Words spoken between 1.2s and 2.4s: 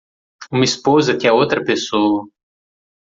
é outra pessoa